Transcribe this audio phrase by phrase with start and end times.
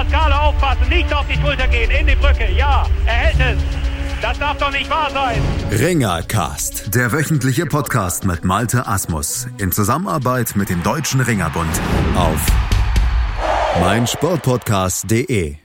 [0.00, 2.50] Pascale aufpassen, nicht auf die Schulter gehen, in die Brücke.
[2.56, 3.62] Ja, er hält es.
[4.22, 5.42] Das darf doch nicht wahr sein.
[5.70, 11.68] Ringercast, der wöchentliche Podcast mit Malte Asmus in Zusammenarbeit mit dem Deutschen Ringerbund
[12.16, 12.46] auf
[13.82, 15.56] meinsportpodcast.de.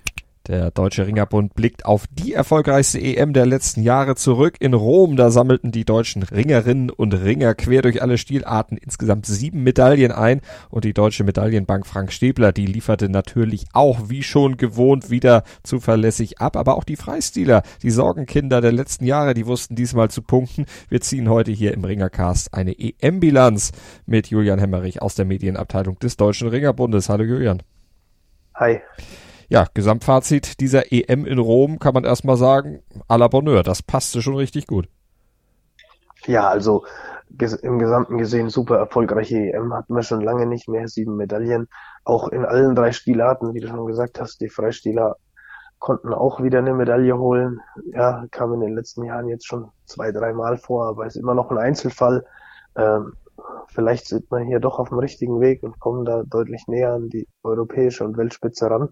[0.47, 4.57] Der Deutsche Ringerbund blickt auf die erfolgreichste EM der letzten Jahre zurück.
[4.59, 9.63] In Rom, da sammelten die deutschen Ringerinnen und Ringer quer durch alle Stilarten insgesamt sieben
[9.63, 10.41] Medaillen ein.
[10.69, 16.39] Und die deutsche Medaillenbank Frank Stäbler, die lieferte natürlich auch wie schon gewohnt wieder zuverlässig
[16.39, 16.57] ab.
[16.57, 20.67] Aber auch die Freistiler, die Sorgenkinder der letzten Jahre, die wussten diesmal zu punkten.
[20.89, 23.71] Wir ziehen heute hier im Ringercast eine EM-Bilanz
[24.05, 27.09] mit Julian Hemmerich aus der Medienabteilung des Deutschen Ringerbundes.
[27.09, 27.63] Hallo Julian.
[28.53, 28.79] Hi
[29.49, 34.21] ja, Gesamtfazit dieser EM in Rom kann man erstmal sagen, à la Bonheur, das passte
[34.21, 34.87] schon richtig gut.
[36.25, 36.85] Ja, also
[37.61, 41.67] im Gesamten gesehen super erfolgreiche EM hatten wir schon lange nicht mehr, sieben Medaillen,
[42.03, 45.17] auch in allen drei Stilarten, wie du schon gesagt hast, die Freistiler
[45.79, 47.59] konnten auch wieder eine Medaille holen.
[47.93, 51.51] Ja, kam in den letzten Jahren jetzt schon zwei, dreimal vor, aber ist immer noch
[51.51, 52.25] ein Einzelfall.
[52.75, 53.13] Ähm,
[53.67, 57.09] vielleicht sind wir hier doch auf dem richtigen Weg und kommen da deutlich näher an
[57.09, 58.89] die europäische und Weltspitze ran.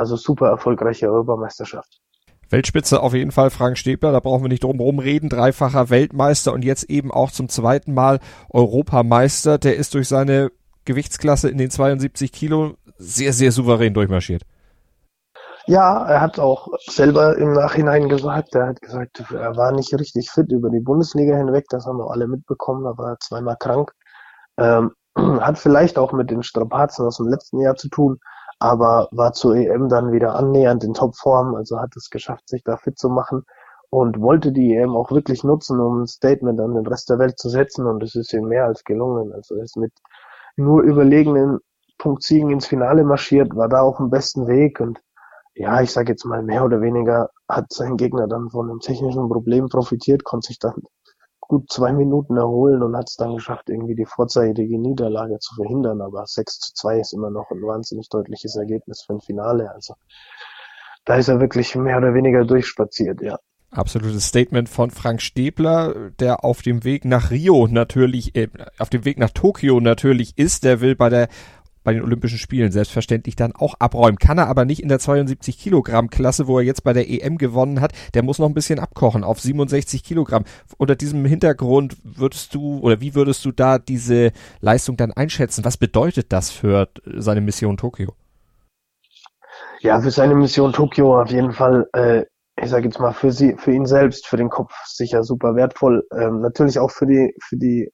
[0.00, 2.00] Also super erfolgreiche Europameisterschaft.
[2.48, 6.54] Weltspitze auf jeden Fall Frank Stäbler, da brauchen wir nicht drum herum reden, dreifacher Weltmeister
[6.54, 9.58] und jetzt eben auch zum zweiten Mal Europameister.
[9.58, 10.52] Der ist durch seine
[10.86, 14.42] Gewichtsklasse in den 72 Kilo sehr, sehr souverän durchmarschiert.
[15.66, 20.30] Ja, er hat auch selber im Nachhinein gesagt, er hat gesagt, er war nicht richtig
[20.30, 23.92] fit über die Bundesliga hinweg, das haben wir alle mitbekommen, er war zweimal krank.
[24.56, 28.18] Ähm, hat vielleicht auch mit den Strapazen aus dem letzten Jahr zu tun,
[28.60, 32.76] aber war zur EM dann wieder annähernd in Topform, also hat es geschafft, sich da
[32.76, 33.44] fit zu machen
[33.88, 37.38] und wollte die EM auch wirklich nutzen, um ein Statement an den Rest der Welt
[37.38, 39.32] zu setzen und es ist ihm mehr als gelungen.
[39.32, 39.92] Also er ist mit
[40.56, 41.58] nur überlegenen
[41.98, 45.00] Punktsiegen ins Finale marschiert, war da auf dem besten Weg und
[45.54, 49.28] ja, ich sage jetzt mal mehr oder weniger hat sein Gegner dann von einem technischen
[49.28, 50.82] Problem profitiert, konnte sich dann
[51.50, 56.00] gut zwei Minuten erholen und hat es dann geschafft, irgendwie die vorzeitige Niederlage zu verhindern.
[56.00, 59.68] Aber 6 zu 2 ist immer noch ein wahnsinnig deutliches Ergebnis für ein Finale.
[59.74, 59.94] Also
[61.04, 63.38] da ist er wirklich mehr oder weniger durchspaziert, ja.
[63.72, 69.04] Absolutes Statement von Frank Stäbler, der auf dem Weg nach Rio natürlich, äh, auf dem
[69.04, 70.64] Weg nach Tokio natürlich ist.
[70.64, 71.28] Der will bei der
[71.82, 74.18] bei den Olympischen Spielen selbstverständlich dann auch abräumen.
[74.18, 77.38] Kann er aber nicht in der 72 Kilogramm Klasse, wo er jetzt bei der EM
[77.38, 77.92] gewonnen hat.
[78.14, 80.44] Der muss noch ein bisschen abkochen auf 67 Kilogramm.
[80.78, 85.64] Unter diesem Hintergrund würdest du oder wie würdest du da diese Leistung dann einschätzen?
[85.64, 88.14] Was bedeutet das für seine Mission Tokio?
[89.80, 91.88] Ja, für seine Mission Tokio auf jeden Fall.
[91.94, 92.24] Äh,
[92.62, 96.06] ich sage jetzt mal für sie, für ihn selbst, für den Kopf sicher super wertvoll.
[96.14, 97.90] Ähm, natürlich auch für die für die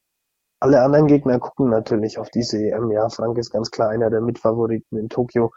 [0.67, 2.91] alle anderen Gegner gucken natürlich auf diese EM.
[2.91, 5.53] Ja, Frank ist ganz klar einer der Mitfavoriten in Tokio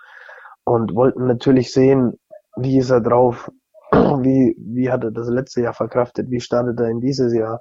[0.66, 2.20] und wollten natürlich sehen,
[2.56, 3.52] wie ist er drauf,
[3.92, 7.60] wie, wie hat er das letzte Jahr verkraftet, wie startet er in dieses Jahr.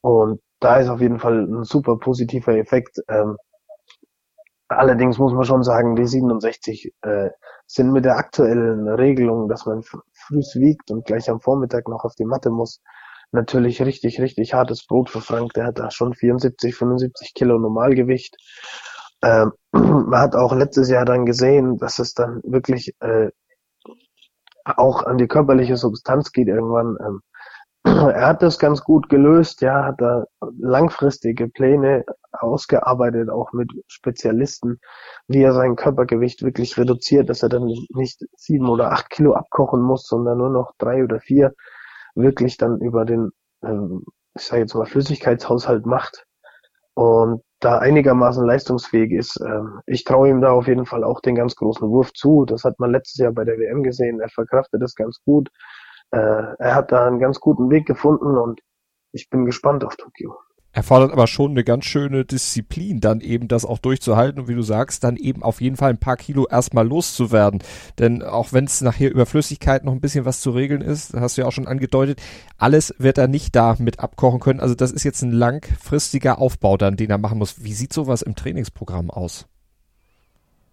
[0.00, 2.98] Und da ist auf jeden Fall ein super positiver Effekt.
[3.08, 3.36] Ähm,
[4.68, 7.28] allerdings muss man schon sagen, die 67 äh,
[7.66, 12.14] sind mit der aktuellen Regelung, dass man früh wiegt und gleich am Vormittag noch auf
[12.14, 12.80] die Matte muss,
[13.36, 15.52] natürlich richtig, richtig hartes Brot für Frank.
[15.54, 18.36] Der hat da schon 74, 75 Kilo Normalgewicht.
[19.22, 23.30] Ähm, man hat auch letztes Jahr dann gesehen, dass es dann wirklich äh,
[24.64, 26.96] auch an die körperliche Substanz geht irgendwann.
[27.00, 27.20] Ähm,
[27.84, 30.24] er hat das ganz gut gelöst, ja, hat da
[30.58, 34.80] langfristige Pläne ausgearbeitet, auch mit Spezialisten,
[35.28, 39.80] wie er sein Körpergewicht wirklich reduziert, dass er dann nicht sieben oder acht Kilo abkochen
[39.80, 41.52] muss, sondern nur noch drei oder vier
[42.16, 43.30] wirklich dann über den,
[43.62, 44.04] ähm,
[44.34, 46.26] ich sage jetzt mal, Flüssigkeitshaushalt macht
[46.94, 49.40] und da einigermaßen leistungsfähig ist.
[49.40, 52.44] Ähm, ich traue ihm da auf jeden Fall auch den ganz großen Wurf zu.
[52.44, 54.20] Das hat man letztes Jahr bei der WM gesehen.
[54.20, 55.48] Er verkraftet das ganz gut.
[56.10, 56.18] Äh,
[56.58, 58.60] er hat da einen ganz guten Weg gefunden und
[59.12, 60.36] ich bin gespannt auf Tokio
[60.76, 64.60] erfordert aber schon eine ganz schöne Disziplin, dann eben das auch durchzuhalten und wie du
[64.60, 67.62] sagst, dann eben auf jeden Fall ein paar Kilo erstmal loszuwerden.
[67.98, 71.38] Denn auch wenn es nachher über Flüssigkeit noch ein bisschen was zu regeln ist, hast
[71.38, 72.20] du ja auch schon angedeutet,
[72.58, 74.60] alles wird er nicht da mit abkochen können.
[74.60, 77.64] Also das ist jetzt ein langfristiger Aufbau dann, den er machen muss.
[77.64, 79.46] Wie sieht sowas im Trainingsprogramm aus?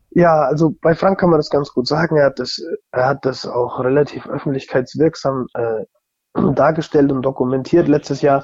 [0.10, 2.18] Ja, also bei Frank kann man das ganz gut sagen.
[2.18, 2.62] Er hat das,
[2.92, 5.86] er hat das auch relativ öffentlichkeitswirksam äh,
[6.56, 8.44] dargestellt und dokumentiert letztes Jahr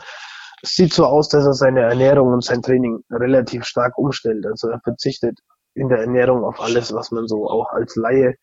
[0.61, 4.45] es sieht so aus, dass er seine Ernährung und sein Training relativ stark umstellt.
[4.45, 5.39] Also er verzichtet
[5.73, 8.35] in der Ernährung auf alles, was man so auch als Laie,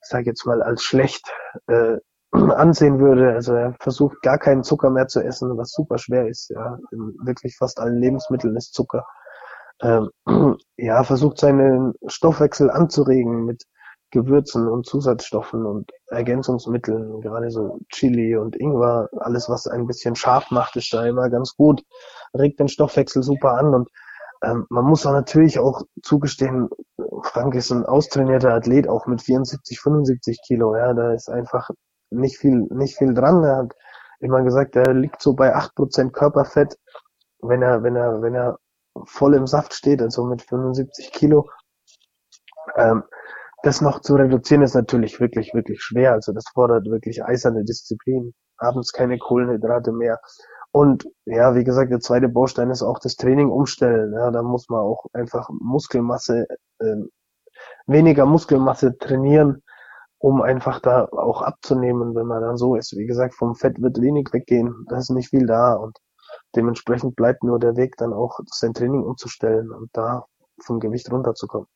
[0.00, 1.26] sag jetzt mal, als schlecht
[1.66, 1.96] äh,
[2.32, 3.32] ansehen würde.
[3.32, 6.50] Also er versucht gar keinen Zucker mehr zu essen, was super schwer ist.
[6.50, 9.06] Ja, in wirklich fast allen Lebensmitteln ist Zucker.
[9.80, 10.10] Ähm,
[10.76, 13.64] ja, versucht seinen Stoffwechsel anzuregen mit
[14.14, 20.50] Gewürzen und Zusatzstoffen und Ergänzungsmitteln, gerade so Chili und Ingwer, alles was ein bisschen scharf
[20.50, 21.82] macht, ist da immer ganz gut,
[22.32, 23.88] regt den Stoffwechsel super an und
[24.42, 26.68] ähm, man muss auch natürlich auch zugestehen,
[27.22, 31.70] Frank ist ein austrainierter Athlet, auch mit 74, 75 Kilo, ja, da ist einfach
[32.10, 33.42] nicht viel, nicht viel dran.
[33.42, 33.72] Er hat
[34.20, 36.78] immer gesagt, er liegt so bei 8% Körperfett,
[37.40, 38.58] wenn er, wenn er, wenn er
[39.04, 41.48] voll im Saft steht, also mit 75 Kilo.
[42.76, 43.02] Ähm,
[43.64, 46.12] das noch zu reduzieren ist natürlich wirklich, wirklich schwer.
[46.12, 48.34] Also das fordert wirklich eiserne Disziplin.
[48.58, 50.20] Abends keine Kohlenhydrate mehr.
[50.70, 54.12] Und ja, wie gesagt, der zweite Baustein ist auch das Training umstellen.
[54.12, 56.46] Ja, da muss man auch einfach Muskelmasse,
[56.80, 56.96] äh,
[57.86, 59.62] weniger Muskelmasse trainieren,
[60.18, 62.96] um einfach da auch abzunehmen, wenn man dann so ist.
[62.96, 64.84] Wie gesagt, vom Fett wird wenig weggehen.
[64.88, 65.96] Da ist nicht viel da und
[66.54, 70.26] dementsprechend bleibt nur der Weg dann auch, sein Training umzustellen und da
[70.60, 71.68] vom Gewicht runterzukommen.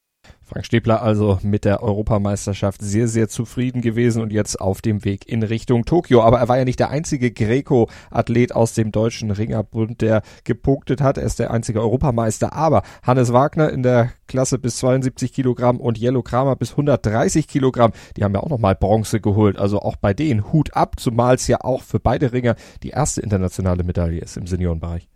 [0.48, 5.28] Frank Stäbler also mit der Europameisterschaft sehr, sehr zufrieden gewesen und jetzt auf dem Weg
[5.28, 6.22] in Richtung Tokio.
[6.22, 11.18] Aber er war ja nicht der einzige Greco-Athlet aus dem deutschen Ringerbund, der gepunktet hat.
[11.18, 12.54] Er ist der einzige Europameister.
[12.54, 17.92] Aber Hannes Wagner in der Klasse bis 72 Kilogramm und Yellow Kramer bis 130 Kilogramm,
[18.16, 19.58] die haben ja auch nochmal Bronze geholt.
[19.58, 23.20] Also auch bei denen Hut ab, zumal es ja auch für beide Ringer die erste
[23.20, 25.08] internationale Medaille ist im Seniorenbereich.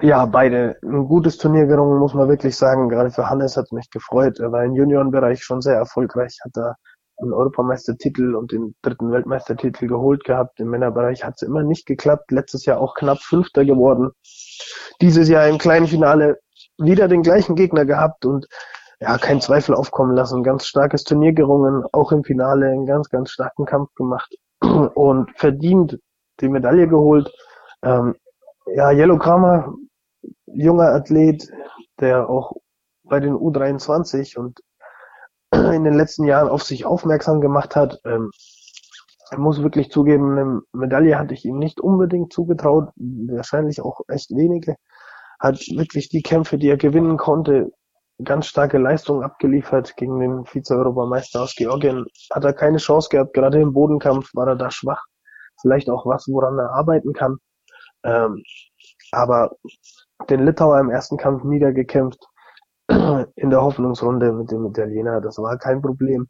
[0.00, 2.88] Ja, beide ein gutes Turnier gerungen, muss man wirklich sagen.
[2.88, 4.38] Gerade für Hannes hat mich gefreut.
[4.38, 6.76] Er war im Juniorenbereich schon sehr erfolgreich, hat da
[7.20, 10.60] einen Europameistertitel und den dritten Weltmeistertitel geholt gehabt.
[10.60, 12.30] Im Männerbereich hat es immer nicht geklappt.
[12.30, 14.10] Letztes Jahr auch knapp Fünfter geworden.
[15.00, 16.38] Dieses Jahr im kleinen Finale
[16.76, 18.46] wieder den gleichen Gegner gehabt und
[19.00, 20.44] ja, kein Zweifel aufkommen lassen.
[20.44, 25.98] Ganz starkes Turnier gerungen, auch im Finale einen ganz, ganz starken Kampf gemacht und verdient
[26.40, 27.32] die Medaille geholt.
[27.82, 28.14] Ähm,
[28.74, 29.74] ja, Yellow Kramer
[30.46, 31.50] junger Athlet,
[32.00, 32.52] der auch
[33.04, 34.60] bei den U23 und
[35.52, 38.00] in den letzten Jahren auf sich aufmerksam gemacht hat.
[38.04, 38.30] Ähm,
[39.30, 44.30] er muss wirklich zugeben, eine Medaille hatte ich ihm nicht unbedingt zugetraut, wahrscheinlich auch echt
[44.30, 44.76] wenige.
[45.38, 47.70] Hat wirklich die Kämpfe, die er gewinnen konnte,
[48.24, 52.06] ganz starke Leistungen abgeliefert gegen den Vize-Europameister aus Georgien.
[52.32, 55.04] Hat er keine Chance gehabt, gerade im Bodenkampf war er da schwach.
[55.60, 57.36] Vielleicht auch was, woran er arbeiten kann.
[58.04, 58.42] Ähm,
[59.12, 59.52] aber
[60.28, 62.26] den Litauer im ersten Kampf niedergekämpft
[62.88, 65.20] in der Hoffnungsrunde mit dem Italiener.
[65.20, 66.28] Das war kein Problem.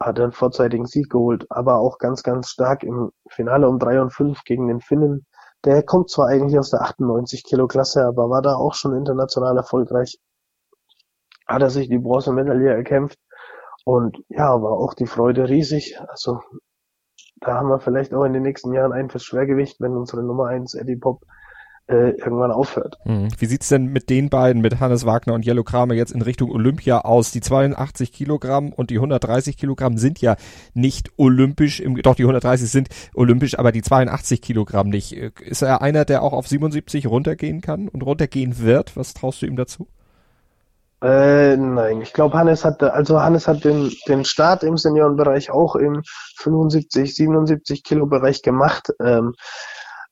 [0.00, 4.10] Hat einen vorzeitigen Sieg geholt, aber auch ganz, ganz stark im Finale um 3 und
[4.12, 5.26] 5 gegen den Finnen.
[5.64, 9.58] Der kommt zwar eigentlich aus der 98 Kilo Klasse, aber war da auch schon international
[9.58, 10.18] erfolgreich.
[11.46, 13.18] Hat er sich die Bronzemedaille erkämpft
[13.84, 16.00] und ja, war auch die Freude riesig.
[16.08, 16.40] Also
[17.40, 20.46] da haben wir vielleicht auch in den nächsten Jahren ein fürs Schwergewicht, wenn unsere Nummer
[20.46, 21.24] 1 Eddie Pop
[21.90, 22.98] äh, irgendwann aufhört.
[23.04, 23.28] Mhm.
[23.38, 26.50] Wie sieht's denn mit den beiden, mit Hannes Wagner und Jello Kramer jetzt in Richtung
[26.50, 27.32] Olympia aus?
[27.32, 30.36] Die 82 Kilogramm und die 130 Kilogramm sind ja
[30.72, 35.12] nicht olympisch, im, doch die 130 sind olympisch, aber die 82 Kilogramm nicht.
[35.12, 38.96] Ist er einer, der auch auf 77 runtergehen kann und runtergehen wird?
[38.96, 39.88] Was traust du ihm dazu?
[41.02, 45.74] Äh, nein, ich glaube, Hannes hat, also Hannes hat den, den Start im Seniorenbereich auch
[45.74, 46.02] im
[46.36, 48.92] 75, 77 Kilo Bereich gemacht.
[49.00, 49.34] Ähm,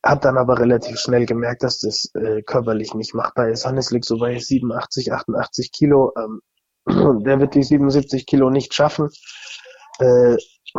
[0.05, 3.67] hab dann aber relativ schnell gemerkt, dass das äh, körperlich nicht machbar ist.
[3.67, 6.13] Hannes liegt so bei 87, 88 Kilo.
[6.17, 6.41] Ähm,
[7.25, 9.11] der wird die 77 Kilo nicht schaffen.
[9.99, 10.37] Äh,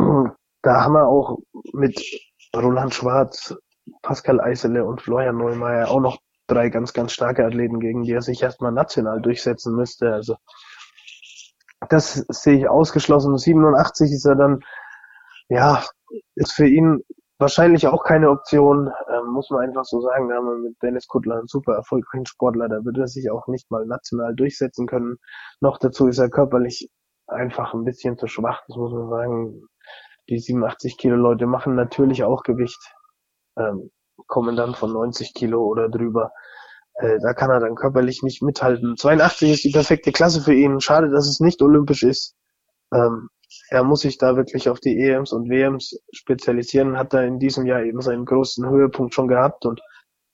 [0.62, 1.38] da haben wir auch
[1.72, 2.00] mit
[2.56, 3.54] Roland Schwarz,
[4.02, 8.22] Pascal Eisele und Florian Neumeier auch noch drei ganz, ganz starke Athleten, gegen die er
[8.22, 10.12] sich erstmal national durchsetzen müsste.
[10.12, 10.36] Also
[11.88, 13.36] das sehe ich ausgeschlossen.
[13.36, 14.60] 87 ist er dann,
[15.48, 15.84] ja,
[16.34, 17.02] ist für ihn
[17.40, 20.28] wahrscheinlich auch keine Option, ähm, muss man einfach so sagen.
[20.28, 23.48] Da haben wir mit Dennis Kuttler einen super erfolgreichen Sportler, da wird er sich auch
[23.48, 25.16] nicht mal national durchsetzen können.
[25.60, 26.88] Noch dazu ist er körperlich
[27.26, 29.62] einfach ein bisschen zu schwach, das muss man sagen.
[30.28, 32.80] Die 87 Kilo Leute machen natürlich auch Gewicht,
[33.56, 33.90] ähm,
[34.26, 36.30] kommen dann von 90 Kilo oder drüber.
[36.94, 38.96] Äh, da kann er dann körperlich nicht mithalten.
[38.96, 40.80] 82 ist die perfekte Klasse für ihn.
[40.80, 42.36] Schade, dass es nicht olympisch ist.
[42.92, 43.28] Ähm,
[43.70, 47.66] er muss sich da wirklich auf die EMs und WMs spezialisieren, hat er in diesem
[47.66, 49.80] Jahr eben seinen großen Höhepunkt schon gehabt und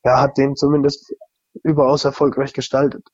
[0.02, 1.14] er hat den zumindest
[1.62, 3.07] überaus erfolgreich gestaltet.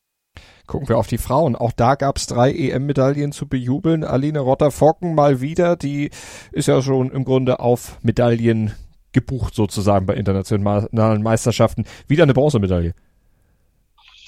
[0.65, 1.57] Gucken wir auf die Frauen.
[1.57, 4.05] Auch da gab es drei EM-Medaillen zu bejubeln.
[4.05, 6.09] Aline Rotter-Focken mal wieder, die
[6.53, 8.73] ist ja schon im Grunde auf Medaillen
[9.11, 11.83] gebucht sozusagen bei internationalen Meisterschaften.
[12.07, 12.93] Wieder eine Bronzemedaille.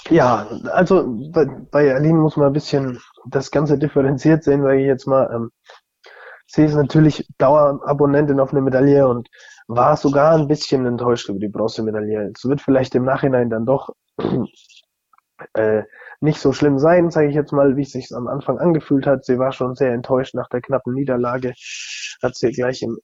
[0.10, 4.86] Ja, also bei, bei Aline muss man ein bisschen das Ganze differenziert sehen, weil ich
[4.86, 5.52] jetzt mal, ähm,
[6.56, 9.28] sie ist natürlich Dauerabonnentin auf eine Medaille und
[9.68, 12.32] war sogar ein bisschen enttäuscht über die Bronzemedaille.
[12.34, 13.90] Es wird vielleicht im Nachhinein dann doch
[15.54, 15.84] äh,
[16.22, 19.26] nicht so schlimm sein, sage ich jetzt mal, wie es sich am Anfang angefühlt hat.
[19.26, 21.54] Sie war schon sehr enttäuscht nach der knappen Niederlage.
[22.24, 22.98] Hat sie gleich im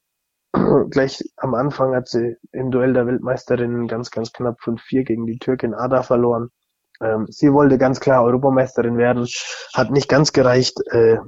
[0.90, 5.38] gleich am Anfang hat sie im Duell der Weltmeisterin ganz, ganz knapp 5-4 gegen die
[5.38, 6.48] Türkin Ada verloren.
[7.02, 9.26] Ähm, sie wollte ganz klar Europameisterin werden,
[9.74, 10.78] hat nicht ganz gereicht.
[10.90, 11.18] Äh,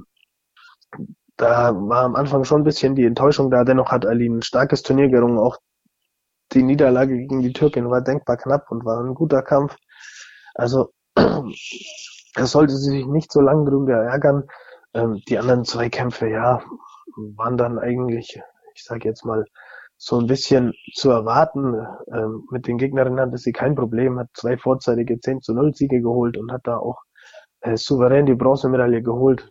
[1.37, 3.63] da war am Anfang schon ein bisschen die Enttäuschung da.
[3.63, 5.37] Dennoch hat Aline ein starkes Turnier gerungen.
[5.37, 5.57] Auch
[6.53, 9.75] die Niederlage gegen die Türkin war denkbar knapp und war ein guter Kampf.
[10.53, 14.43] Also es sollte sie sich nicht so lange drüber ärgern.
[14.93, 16.63] Ähm, die anderen zwei Kämpfe, ja,
[17.35, 18.41] waren dann eigentlich,
[18.73, 19.45] ich sage jetzt mal,
[19.97, 21.75] so ein bisschen zu erwarten.
[22.13, 26.01] Ähm, mit den Gegnerinnen hatte sie kein Problem, hat zwei vorzeitige 10 zu 0 Siege
[26.01, 27.01] geholt und hat da auch
[27.61, 29.49] äh, souverän die Bronzemedaille geholt.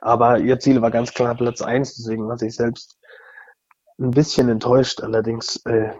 [0.00, 2.98] Aber ihr Ziel war ganz klar Platz eins, deswegen war sie selbst
[3.98, 5.00] ein bisschen enttäuscht.
[5.00, 5.90] Allerdings äh,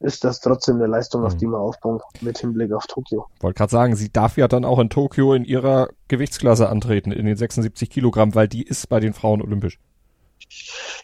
[0.00, 1.38] ist das trotzdem eine Leistung, auf mhm.
[1.38, 3.26] die man aufbauen mit Hinblick auf Tokio.
[3.40, 7.26] Wollte gerade sagen, sie darf ja dann auch in Tokio in ihrer Gewichtsklasse antreten, in
[7.26, 9.78] den 76 Kilogramm, weil die ist bei den Frauen olympisch.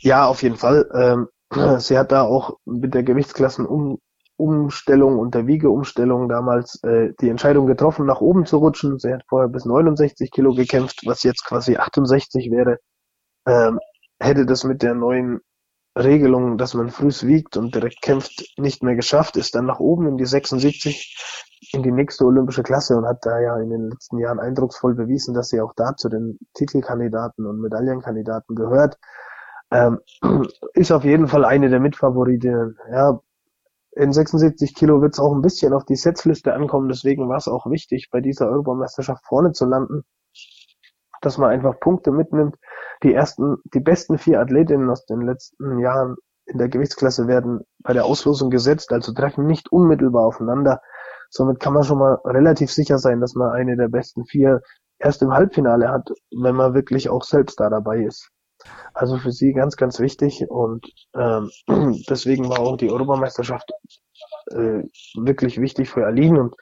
[0.00, 0.88] Ja, auf jeden Fall.
[0.94, 1.28] Ähm,
[1.80, 3.66] sie hat da auch mit der Gewichtsklassen
[4.44, 8.98] Umstellung und der Wiegeumstellung damals äh, die Entscheidung getroffen, nach oben zu rutschen.
[8.98, 12.78] Sie hat vorher bis 69 Kilo gekämpft, was jetzt quasi 68 wäre.
[13.46, 13.80] Ähm,
[14.20, 15.40] hätte das mit der neuen
[15.96, 20.08] Regelung, dass man frühs wiegt und direkt kämpft, nicht mehr geschafft, ist dann nach oben
[20.08, 21.16] in die 76
[21.72, 25.34] in die nächste olympische Klasse und hat da ja in den letzten Jahren eindrucksvoll bewiesen,
[25.34, 28.98] dass sie auch da zu den Titelkandidaten und Medaillenkandidaten gehört.
[29.70, 30.00] Ähm,
[30.74, 32.76] ist auf jeden Fall eine der Mitfavoritinnen.
[32.90, 33.20] Ja,
[33.96, 37.48] in 76 Kilo wird es auch ein bisschen auf die Setzliste ankommen, deswegen war es
[37.48, 40.02] auch wichtig, bei dieser Europameisterschaft vorne zu landen,
[41.20, 42.56] dass man einfach Punkte mitnimmt.
[43.02, 47.92] Die ersten, die besten vier Athletinnen aus den letzten Jahren in der Gewichtsklasse werden bei
[47.92, 50.80] der Auslosung gesetzt, also treffen nicht unmittelbar aufeinander.
[51.30, 54.60] Somit kann man schon mal relativ sicher sein, dass man eine der besten vier
[54.98, 58.30] erst im Halbfinale hat, wenn man wirklich auch selbst da dabei ist.
[58.92, 61.50] Also für sie ganz, ganz wichtig und ähm,
[62.08, 63.70] deswegen war auch die Europameisterschaft
[64.50, 64.82] äh,
[65.16, 66.54] wirklich wichtig für Aline und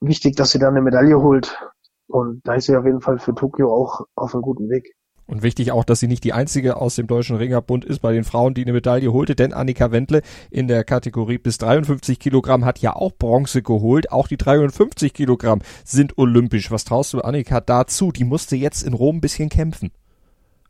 [0.00, 1.58] wichtig, dass sie da eine Medaille holt.
[2.06, 4.94] Und da ist sie auf jeden Fall für Tokio auch auf einem guten Weg.
[5.30, 8.24] Und wichtig auch, dass sie nicht die einzige aus dem Deutschen Ringerbund ist bei den
[8.24, 12.80] Frauen, die eine Medaille holte, denn Annika Wendle in der Kategorie bis 53 Kilogramm hat
[12.80, 14.10] ja auch Bronze geholt.
[14.10, 16.72] Auch die 53 Kilogramm sind olympisch.
[16.72, 18.10] Was traust du Annika dazu?
[18.10, 19.92] Die musste jetzt in Rom ein bisschen kämpfen.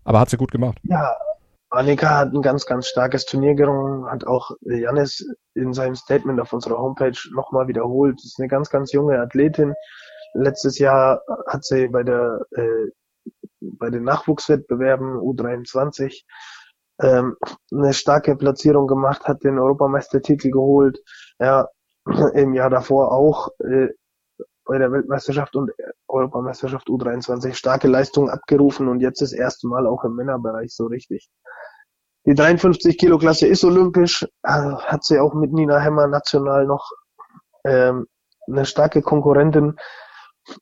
[0.05, 0.79] Aber hat sie gut gemacht.
[0.83, 1.17] Ja,
[1.71, 6.53] Annika hat ein ganz, ganz starkes Turnier gerungen, hat auch Janis in seinem Statement auf
[6.53, 8.17] unserer Homepage nochmal wiederholt.
[8.19, 9.75] Das ist eine ganz, ganz junge Athletin.
[10.35, 12.91] Letztes Jahr hat sie bei der äh,
[13.61, 16.25] bei den Nachwuchswettbewerben U23
[17.01, 17.37] ähm,
[17.73, 20.99] eine starke Platzierung gemacht, hat den Europameistertitel geholt.
[21.39, 21.69] Ja,
[22.35, 23.89] im Jahr davor auch äh,
[24.71, 25.73] bei der Weltmeisterschaft und
[26.07, 31.29] Europameisterschaft U23 starke Leistungen abgerufen und jetzt das erste Mal auch im Männerbereich so richtig.
[32.25, 36.89] Die 53 Kilo Klasse ist olympisch, äh, hat sie auch mit Nina Hemmer national noch
[37.65, 38.07] ähm,
[38.47, 39.75] eine starke Konkurrentin.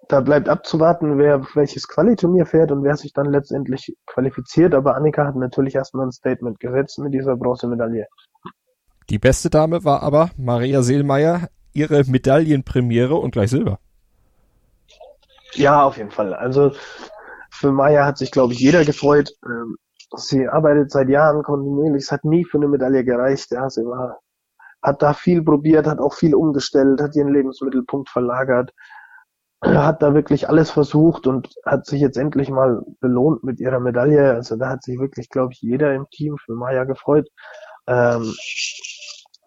[0.08, 4.74] Da bleibt abzuwarten, wer welches Qualiturnier fährt und wer sich dann letztendlich qualifiziert.
[4.74, 8.06] Aber Annika hat natürlich erstmal ein Statement gesetzt mit dieser Bronzemedaille.
[9.10, 13.78] Die beste Dame war aber Maria Seelmeier, ihre Medaillenpremiere und gleich Silber.
[15.54, 16.34] Ja, auf jeden Fall.
[16.34, 16.72] Also
[17.50, 19.30] für Maya hat sich, glaube ich, jeder gefreut.
[19.44, 19.76] Ähm,
[20.16, 22.04] sie arbeitet seit Jahren kontinuierlich.
[22.04, 23.50] Es hat nie für eine Medaille gereicht.
[23.50, 24.20] Ja, sie war,
[24.82, 28.72] hat da viel probiert, hat auch viel umgestellt, hat ihren Lebensmittelpunkt verlagert,
[29.64, 34.32] hat da wirklich alles versucht und hat sich jetzt endlich mal belohnt mit ihrer Medaille.
[34.34, 37.28] Also da hat sich wirklich, glaube ich, jeder im Team für Maya gefreut.
[37.88, 38.34] Ähm,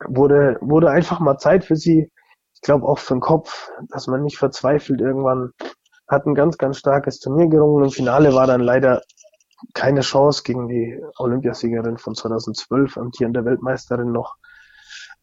[0.08, 2.12] wurde, wurde einfach mal Zeit für sie.
[2.55, 5.51] Ich glaube auch für den Kopf, dass man nicht verzweifelt irgendwann
[6.11, 7.85] hat ein ganz, ganz starkes Turnier gerungen.
[7.85, 9.01] Im Finale war dann leider
[9.73, 14.35] keine Chance gegen die Olympiasiegerin von 2012, amtierende Weltmeisterin noch.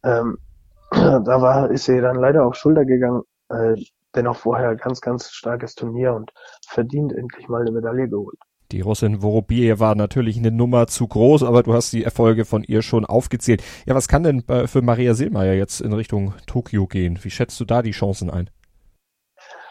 [0.03, 0.39] Ähm,
[0.91, 3.23] da war, ist sie dann leider auf Schulter gegangen.
[3.51, 3.77] Äh,
[4.15, 6.33] dennoch vorher ganz, ganz starkes Turnier und
[6.67, 8.39] verdient endlich mal eine Medaille geholt.
[8.73, 12.63] Die Russin Vorobie war natürlich eine Nummer zu groß, aber du hast die Erfolge von
[12.63, 13.63] ihr schon aufgezählt.
[13.87, 17.19] Ja, was kann denn äh, für Maria Silmeier jetzt in Richtung Tokio gehen?
[17.23, 18.51] Wie schätzt du da die Chancen ein?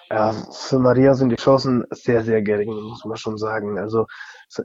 [0.09, 3.77] Ja, für Maria sind die Chancen sehr, sehr gering, muss man schon sagen.
[3.77, 4.05] Also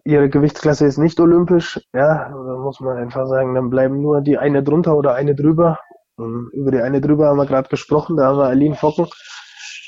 [0.05, 4.39] ihre Gewichtsklasse ist nicht olympisch, ja, da muss man einfach sagen, dann bleiben nur die
[4.39, 5.79] eine drunter oder eine drüber.
[6.17, 9.07] Und über die eine drüber haben wir gerade gesprochen, da haben wir Aline Focken.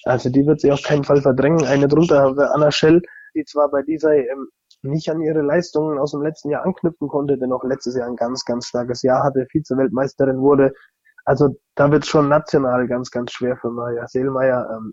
[0.05, 1.65] Also die wird sie auf keinen Fall verdrängen.
[1.65, 3.03] Eine drunter haben wir Anna Schell,
[3.35, 4.49] die zwar bei dieser EM
[4.83, 8.17] nicht an ihre Leistungen aus dem letzten Jahr anknüpfen konnte, denn auch letztes Jahr ein
[8.17, 10.73] ganz, ganz starkes Jahr hatte, Vize-Weltmeisterin wurde.
[11.25, 14.69] Also da wird schon national ganz, ganz schwer für Maria Seelmeier.
[14.73, 14.93] Ähm,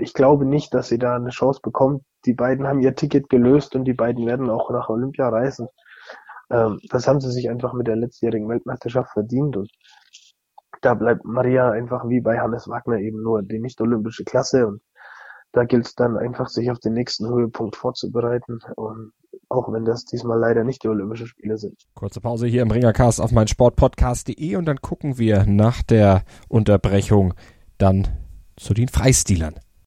[0.00, 2.02] ich glaube nicht, dass sie da eine Chance bekommt.
[2.24, 5.68] Die beiden haben ihr Ticket gelöst und die beiden werden auch nach Olympia reisen.
[6.50, 9.70] Ähm, das haben sie sich einfach mit der letztjährigen Weltmeisterschaft verdient und
[10.80, 14.80] da bleibt Maria einfach wie bei Hannes Wagner eben nur die nicht-olympische Klasse und
[15.52, 18.58] da gilt es dann einfach, sich auf den nächsten Höhepunkt vorzubereiten.
[18.76, 19.12] Und
[19.48, 21.74] auch wenn das diesmal leider nicht die Olympischen Spiele sind.
[21.94, 27.34] Kurze Pause hier im Ringercast auf meinsportpodcast.de und dann gucken wir nach der Unterbrechung
[27.78, 28.08] dann
[28.56, 29.54] zu den Freistilern.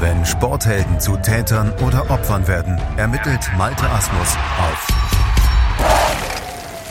[0.00, 4.88] Wenn Sporthelden zu Tätern oder Opfern werden, ermittelt Malte Asmus auf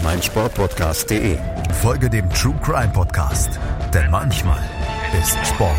[0.04, 1.38] meinsportpodcast.de.
[1.82, 3.60] Folge dem True Crime Podcast,
[3.94, 4.62] denn manchmal
[5.20, 5.74] ist Sport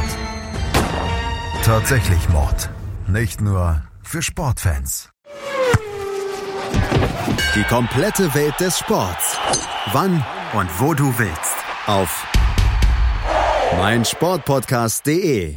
[1.69, 2.71] tatsächlich Mord.
[3.07, 5.11] Nicht nur für Sportfans.
[7.55, 9.37] Die komplette Welt des Sports.
[9.93, 11.57] Wann und wo du willst.
[11.87, 12.27] Auf
[13.77, 15.57] meinsportpodcast.de.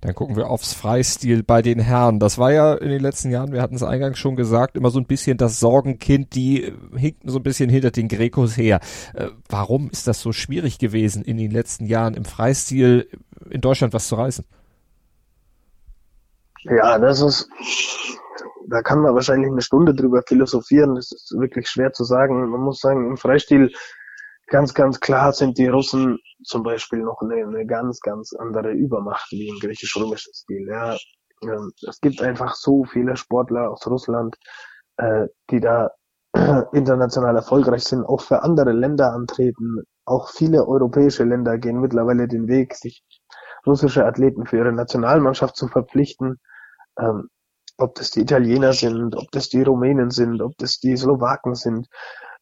[0.00, 2.18] Dann gucken wir aufs Freistil bei den Herren.
[2.18, 4.98] Das war ja in den letzten Jahren, wir hatten es eingangs schon gesagt, immer so
[4.98, 8.80] ein bisschen das Sorgenkind, die hinkten so ein bisschen hinter den Grekos her.
[9.14, 13.08] Äh, warum ist das so schwierig gewesen, in den letzten Jahren im Freistil
[13.50, 14.44] in Deutschland was zu reißen?
[16.64, 17.48] Ja, das ist,
[18.68, 20.96] da kann man wahrscheinlich eine Stunde drüber philosophieren.
[20.96, 22.50] Das ist wirklich schwer zu sagen.
[22.50, 23.72] Man muss sagen, im Freistil
[24.46, 29.30] ganz, ganz klar sind die Russen zum Beispiel noch eine, eine ganz, ganz andere Übermacht
[29.30, 30.66] wie im griechisch-römischen Stil.
[30.68, 30.96] Ja,
[31.42, 34.36] ähm, es gibt einfach so viele Sportler aus Russland,
[34.96, 35.90] äh, die da
[36.72, 39.82] international erfolgreich sind, auch für andere Länder antreten.
[40.04, 43.02] Auch viele europäische Länder gehen mittlerweile den Weg, sich
[43.66, 46.38] russische Athleten für ihre Nationalmannschaft zu verpflichten.
[46.98, 47.28] Ähm,
[47.78, 51.88] ob das die Italiener sind, ob das die Rumänen sind, ob das die Slowaken sind.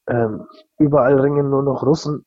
[0.07, 0.45] Ähm,
[0.77, 2.25] überall ringen nur noch Russen.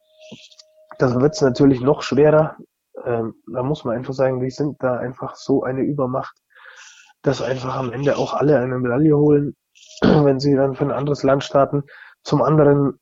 [0.99, 2.57] Das wird es natürlich noch schwerer.
[3.05, 6.37] Ähm, da muss man einfach sagen, die sind da einfach so eine Übermacht,
[7.23, 9.57] dass einfach am Ende auch alle eine Medaille holen,
[10.03, 11.85] wenn sie dann für ein anderes Land starten.
[12.25, 12.99] Zum anderen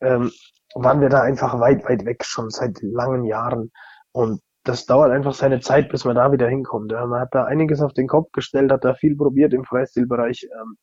[0.00, 0.32] ähm,
[0.74, 3.70] waren wir da einfach weit, weit weg, schon seit langen Jahren.
[4.12, 6.92] Und das dauert einfach seine Zeit, bis man da wieder hinkommt.
[6.92, 7.06] Ja.
[7.06, 10.48] Man hat da einiges auf den Kopf gestellt, hat da viel probiert im Freistilbereich.
[10.52, 10.76] Ähm,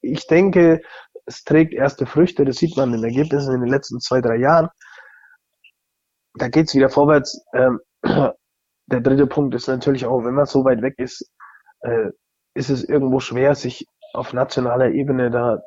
[0.00, 0.82] ich denke,
[1.26, 4.36] es trägt erste Früchte, das sieht man in den Ergebnissen in den letzten zwei, drei
[4.36, 4.68] Jahren.
[6.34, 7.44] Da geht's wieder vorwärts.
[7.52, 11.30] Ähm, der dritte Punkt ist natürlich auch, wenn man so weit weg ist,
[11.80, 12.10] äh,
[12.54, 15.60] ist es irgendwo schwer, sich auf nationaler Ebene da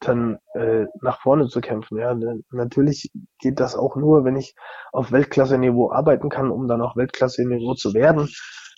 [0.00, 1.98] dann äh, nach vorne zu kämpfen.
[1.98, 2.16] Ja,
[2.50, 4.54] natürlich geht das auch nur, wenn ich
[4.92, 8.30] auf Weltklasse-Niveau arbeiten kann, um dann auch Weltklasse-Niveau zu werden.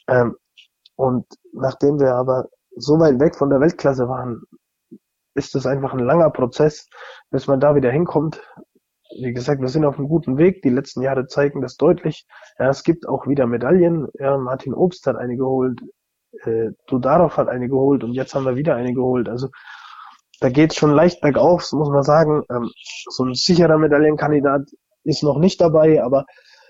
[0.09, 0.37] Ähm,
[0.97, 4.43] und nachdem wir aber so weit weg von der Weltklasse waren,
[5.35, 6.89] ist das einfach ein langer Prozess,
[7.31, 8.43] bis man da wieder hinkommt.
[9.21, 10.63] Wie gesagt, wir sind auf einem guten Weg.
[10.63, 12.27] Die letzten Jahre zeigen das deutlich.
[12.59, 14.09] Ja, es gibt auch wieder Medaillen.
[14.15, 15.81] Ja, Martin Obst hat eine geholt.
[16.45, 19.29] Äh, Dudarov hat eine geholt und jetzt haben wir wieder eine geholt.
[19.29, 19.49] Also
[20.41, 22.43] da geht es schon leicht bergauf, muss man sagen.
[22.51, 22.71] Ähm,
[23.11, 24.63] so ein sicherer Medaillenkandidat
[25.05, 26.25] ist noch nicht dabei, aber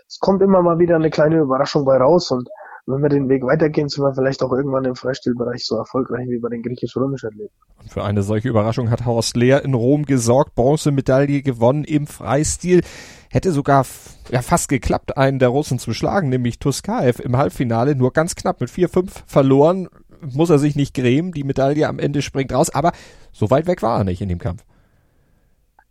[0.09, 2.48] es kommt immer mal wieder eine kleine Überraschung bei raus und
[2.87, 6.38] wenn wir den Weg weitergehen, sind wir vielleicht auch irgendwann im Freistilbereich so erfolgreich wie
[6.38, 7.55] bei den griechisch-römischen Athleten.
[7.81, 12.83] Und für eine solche Überraschung hat Horst Lehr in Rom gesorgt, Bronzemedaille gewonnen im Freistil.
[13.31, 13.87] Hätte sogar
[14.31, 18.61] ja, fast geklappt, einen der Russen zu schlagen, nämlich Tuskaev im Halbfinale, nur ganz knapp
[18.61, 19.88] mit 4-5 verloren.
[20.21, 22.92] Muss er sich nicht grämen, die Medaille am Ende springt raus, aber
[23.33, 24.64] so weit weg war er nicht in dem Kampf.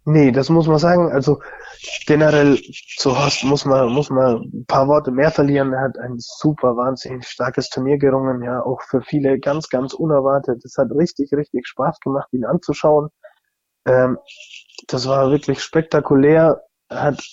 [0.06, 1.12] Nee, das muss man sagen.
[1.12, 1.42] Also
[2.08, 2.60] generell
[2.98, 5.74] zu Horst muss man, muss man ein paar Worte mehr verlieren.
[5.74, 10.66] Er hat ein super, wahnsinnig starkes Turnier gerungen, ja, auch für viele ganz, ganz unerwartet.
[10.66, 13.10] Es hat richtig, richtig Spaß gemacht, ihn anzuschauen.
[13.86, 14.18] Ähm,
[14.88, 16.64] das war wirklich spektakulär.
[16.90, 17.24] Er hat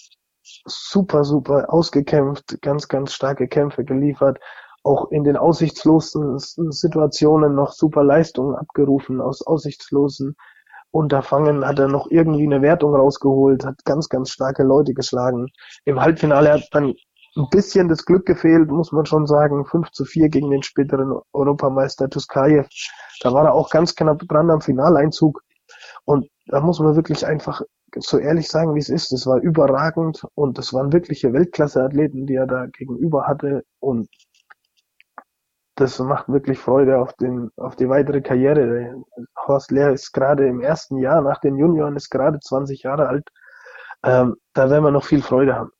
[0.67, 4.39] super, super ausgekämpft, ganz, ganz starke Kämpfe geliefert.
[4.85, 10.37] Auch in den aussichtslosen Situationen noch super Leistungen abgerufen aus aussichtslosen
[10.91, 15.49] Unterfangen hat er noch irgendwie eine Wertung rausgeholt, hat ganz, ganz starke Leute geschlagen.
[15.85, 16.95] Im Halbfinale hat dann
[17.37, 19.65] ein bisschen das Glück gefehlt, muss man schon sagen.
[19.65, 22.69] 5 zu 4 gegen den späteren Europameister Tuskayev.
[23.21, 25.43] Da war er auch ganz knapp dran am Finaleinzug.
[26.05, 27.63] Und da muss man wirklich einfach
[27.97, 29.13] so ehrlich sagen, wie es ist.
[29.13, 33.65] Das war überragend und das waren wirkliche Weltklasse-Athleten, die er da gegenüber hatte.
[33.79, 34.09] Und
[35.81, 38.95] das macht wirklich Freude auf den, auf die weitere Karriere.
[39.47, 43.29] Horst Lehr ist gerade im ersten Jahr nach den Junioren, ist gerade 20 Jahre alt.
[44.05, 45.71] Ähm, da werden wir noch viel Freude haben.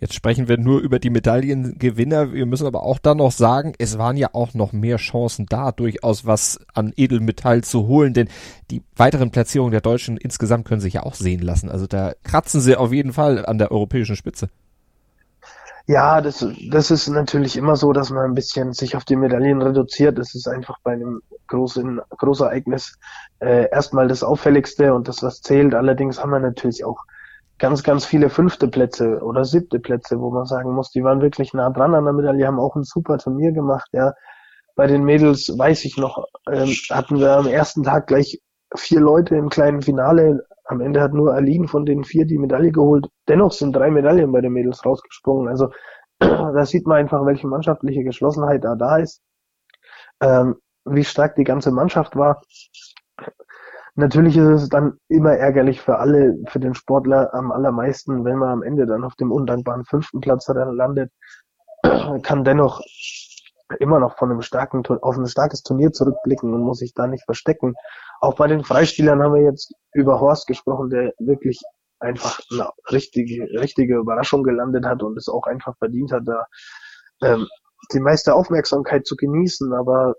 [0.00, 2.32] Jetzt sprechen wir nur über die Medaillengewinner.
[2.32, 5.70] Wir müssen aber auch dann noch sagen, es waren ja auch noch mehr Chancen da,
[5.72, 8.28] durchaus was an Edelmetall zu holen, denn
[8.70, 11.70] die weiteren Platzierungen der Deutschen insgesamt können sich ja auch sehen lassen.
[11.70, 14.50] Also da kratzen sie auf jeden Fall an der europäischen Spitze.
[15.86, 19.60] Ja, das, das ist natürlich immer so, dass man ein bisschen sich auf die Medaillen
[19.60, 20.18] reduziert.
[20.18, 22.98] Das ist einfach bei einem großen Großereignis
[23.40, 25.74] äh, erstmal das Auffälligste und das, was zählt.
[25.74, 27.04] Allerdings haben wir natürlich auch
[27.58, 31.52] ganz, ganz viele fünfte Plätze oder siebte Plätze, wo man sagen muss, die waren wirklich
[31.52, 34.14] nah dran an der Medaille, haben auch ein super Turnier gemacht, ja.
[34.76, 38.40] Bei den Mädels weiß ich noch, ähm, hatten wir am ersten Tag gleich
[38.74, 40.44] vier Leute im kleinen Finale.
[40.64, 43.06] Am Ende hat nur Aline von den vier die Medaille geholt.
[43.28, 45.48] Dennoch sind drei Medaillen bei den Mädels rausgesprungen.
[45.48, 45.70] Also
[46.18, 49.22] da sieht man einfach, welche mannschaftliche Geschlossenheit da da ist,
[50.20, 52.42] ähm, wie stark die ganze Mannschaft war.
[53.96, 58.48] Natürlich ist es dann immer ärgerlich für alle, für den Sportler am allermeisten, wenn man
[58.48, 61.12] am Ende dann auf dem undankbaren fünften Platz landet,
[62.22, 62.80] kann dennoch
[63.78, 67.24] immer noch von einem starken, auf ein starkes Turnier zurückblicken und muss sich da nicht
[67.24, 67.74] verstecken.
[68.24, 71.60] Auch bei den Freispielern haben wir jetzt über Horst gesprochen, der wirklich
[72.00, 76.46] einfach eine richtige, richtige Überraschung gelandet hat und es auch einfach verdient hat, da
[77.22, 77.46] ähm,
[77.92, 79.74] die meiste Aufmerksamkeit zu genießen.
[79.74, 80.14] Aber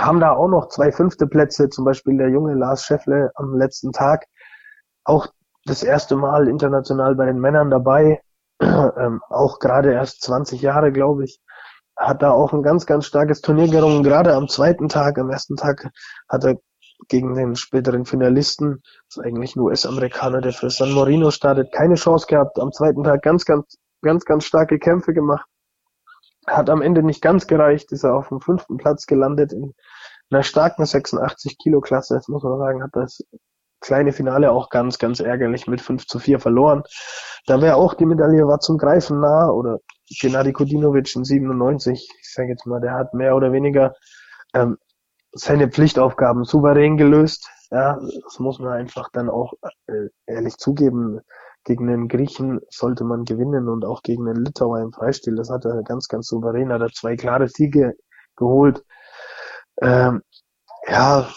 [0.00, 3.92] haben da auch noch zwei fünfte Plätze, zum Beispiel der junge Lars Scheffle am letzten
[3.92, 4.24] Tag,
[5.04, 5.26] auch
[5.66, 8.22] das erste Mal international bei den Männern dabei,
[8.62, 11.42] ähm, auch gerade erst 20 Jahre, glaube ich,
[11.98, 15.56] hat da auch ein ganz, ganz starkes Turnier gerungen, gerade am zweiten Tag, am ersten
[15.56, 15.90] Tag
[16.26, 16.56] hat er
[17.08, 21.94] gegen den späteren Finalisten, das ist eigentlich ein US-Amerikaner, der für San Marino startet, keine
[21.94, 25.46] Chance gehabt, am zweiten Tag ganz, ganz, ganz, ganz starke Kämpfe gemacht,
[26.46, 29.74] hat am Ende nicht ganz gereicht, ist er auf dem fünften Platz gelandet in
[30.30, 32.14] einer starken 86 Kilo Klasse.
[32.14, 33.24] Jetzt muss man sagen, hat das
[33.80, 36.82] kleine Finale auch ganz, ganz ärgerlich mit 5 zu 4 verloren.
[37.46, 39.78] Da wäre auch die Medaille war zum Greifen nah oder
[40.20, 43.94] Gennady Kodinovic in 97, ich sage jetzt mal, der hat mehr oder weniger
[44.54, 44.76] ähm,
[45.32, 47.48] seine Pflichtaufgaben souverän gelöst.
[47.70, 49.54] Ja, das muss man einfach dann auch
[49.86, 51.20] äh, ehrlich zugeben
[51.64, 55.36] gegen den Griechen sollte man gewinnen und auch gegen den Litauer im Freistil.
[55.36, 56.72] Das hat er ganz, ganz souverän.
[56.72, 57.94] Hat er zwei klare Siege
[58.36, 58.82] geholt.
[59.82, 60.22] Ähm,
[60.88, 61.28] ja,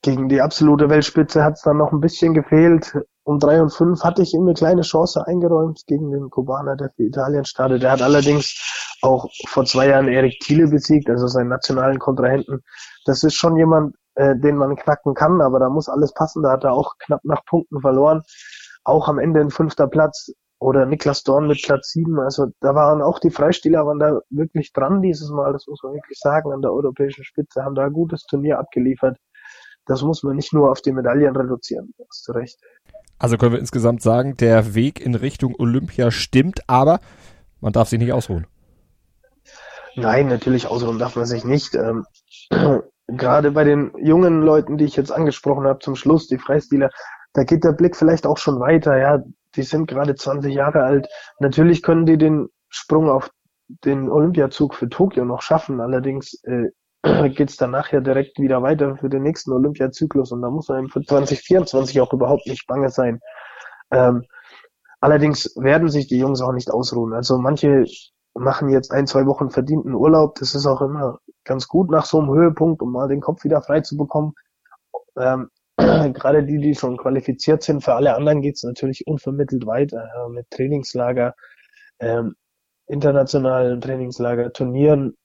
[0.00, 2.96] gegen die absolute Weltspitze hat es dann noch ein bisschen gefehlt.
[3.24, 6.90] Um drei und fünf hatte ich ihm eine kleine Chance eingeräumt gegen den Kubaner, der
[6.96, 7.82] für Italien startet.
[7.82, 12.62] Der hat allerdings auch vor zwei Jahren Erik Thiele besiegt, also seinen nationalen Kontrahenten.
[13.04, 16.42] Das ist schon jemand, äh, den man knacken kann, aber da muss alles passen.
[16.42, 18.22] Da hat er auch knapp nach Punkten verloren
[18.84, 22.20] auch am Ende ein fünfter Platz oder Niklas Dorn mit Platz sieben.
[22.20, 25.94] Also da waren auch die Freisteller waren da wirklich dran dieses Mal, das muss man
[25.94, 29.18] wirklich sagen, an der europäischen Spitze, haben da ein gutes Turnier abgeliefert.
[29.86, 32.60] Das muss man nicht nur auf die Medaillen reduzieren, hast du recht.
[33.18, 37.00] Also können wir insgesamt sagen, der Weg in Richtung Olympia stimmt, aber
[37.60, 38.46] man darf sich nicht ausruhen.
[39.96, 41.74] Nein, natürlich ausruhen darf man sich nicht.
[41.74, 42.06] Ähm,
[43.08, 46.90] gerade bei den jungen Leuten, die ich jetzt angesprochen habe, zum Schluss, die Freistiler,
[47.34, 48.96] da geht der Blick vielleicht auch schon weiter.
[48.98, 49.22] Ja,
[49.56, 51.08] die sind gerade 20 Jahre alt.
[51.38, 53.30] Natürlich können die den Sprung auf
[53.84, 55.80] den Olympiazug für Tokio noch schaffen.
[55.80, 56.68] Allerdings äh,
[57.30, 60.88] geht es danach ja direkt wieder weiter für den nächsten Olympiazyklus und da muss man
[60.88, 63.20] für 2024 auch überhaupt nicht bange sein.
[63.90, 64.24] Ähm,
[65.00, 67.12] allerdings werden sich die Jungs auch nicht ausruhen.
[67.12, 67.84] Also manche
[68.34, 70.36] machen jetzt ein, zwei Wochen verdienten Urlaub.
[70.36, 73.62] Das ist auch immer ganz gut nach so einem Höhepunkt, um mal den Kopf wieder
[73.62, 74.34] frei zu bekommen.
[75.16, 80.08] Ähm, gerade die, die schon qualifiziert sind, für alle anderen geht es natürlich unvermittelt weiter
[80.14, 81.34] ja, mit Trainingslager,
[81.98, 82.34] ähm,
[82.86, 85.16] internationalen Trainingslager, Turnieren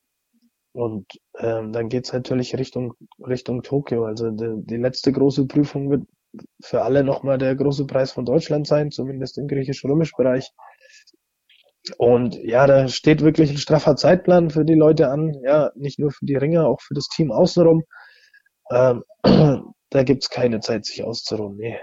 [0.72, 1.06] und
[1.38, 2.94] ähm, dann geht es natürlich Richtung
[3.26, 4.04] Richtung Tokio.
[4.04, 6.06] Also die, die letzte große Prüfung wird
[6.62, 10.52] für alle nochmal der große Preis von Deutschland sein, zumindest im griechisch-römisch Bereich.
[11.96, 16.10] Und ja, da steht wirklich ein straffer Zeitplan für die Leute an, ja, nicht nur
[16.10, 17.84] für die Ringer, auch für das Team außenrum.
[18.70, 19.02] Ähm,
[19.90, 21.56] da gibt's keine Zeit, sich auszuruhen.
[21.56, 21.78] Nee.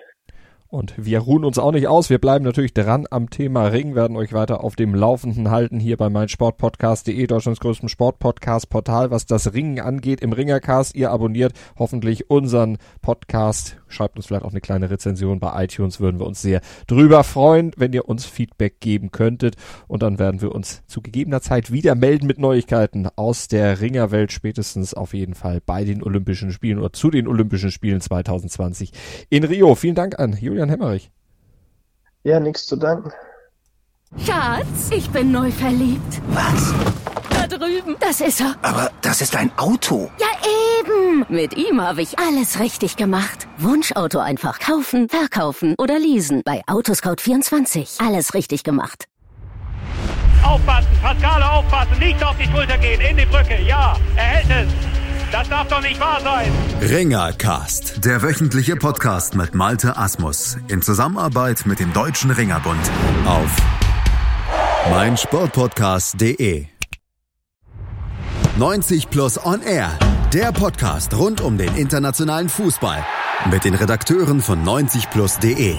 [0.68, 2.10] Und wir ruhen uns auch nicht aus.
[2.10, 5.96] Wir bleiben natürlich dran am Thema Ring, werden euch weiter auf dem Laufenden halten hier
[5.96, 10.96] bei meinsportpodcast.de, Deutschlands größtem Sportpodcast-Portal, was das Ringen angeht im Ringercast.
[10.96, 16.20] Ihr abonniert hoffentlich unseren Podcast schreibt uns vielleicht auch eine kleine Rezension bei iTunes, würden
[16.20, 19.56] wir uns sehr drüber freuen, wenn ihr uns Feedback geben könntet.
[19.88, 24.32] Und dann werden wir uns zu gegebener Zeit wieder melden mit Neuigkeiten aus der Ringerwelt,
[24.32, 28.92] spätestens auf jeden Fall bei den Olympischen Spielen oder zu den Olympischen Spielen 2020
[29.30, 29.74] in Rio.
[29.76, 31.12] Vielen Dank an Julian Hemmerich.
[32.24, 33.12] Ja, nichts zu danken.
[34.18, 36.22] Schatz, ich bin neu verliebt.
[36.30, 36.74] Was?
[37.48, 37.96] Da drüben.
[38.00, 38.56] Das ist er.
[38.62, 40.10] Aber das ist ein Auto.
[40.20, 40.28] Ja,
[40.80, 41.26] eben.
[41.30, 43.48] Mit ihm habe ich alles richtig gemacht.
[43.58, 46.42] Wunschauto einfach kaufen, verkaufen oder leasen.
[46.44, 48.06] Bei Autoscout24.
[48.06, 49.06] Alles richtig gemacht.
[50.44, 54.74] Aufpassen, Pascale, aufpassen, nicht auf die Schulter gehen, in die Brücke, ja, er hält es.
[55.32, 56.52] Das darf doch nicht wahr sein.
[56.82, 62.80] Ringercast, der wöchentliche Podcast mit Malte Asmus in Zusammenarbeit mit dem Deutschen Ringerbund
[63.26, 63.52] auf
[64.92, 66.75] meinsportpodcast.de.
[68.58, 69.92] 90 Plus On Air,
[70.32, 73.06] der Podcast rund um den internationalen Fußball
[73.52, 75.76] mit den Redakteuren von 90plus.de.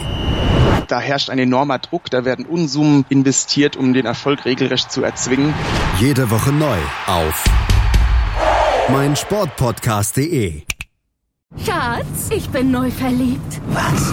[0.87, 5.55] Da herrscht ein enormer Druck, da werden Unsummen investiert, um den Erfolg regelrecht zu erzwingen.
[6.01, 7.45] Jede Woche neu auf
[8.91, 10.62] meinsportpodcast.de.
[11.65, 13.62] Schatz, ich bin neu verliebt.
[13.69, 14.12] Was?